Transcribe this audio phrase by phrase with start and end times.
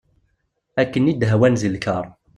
[0.81, 2.05] Akken i d-hwan deg lkar.